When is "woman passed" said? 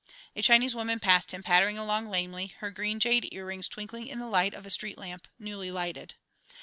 0.73-1.29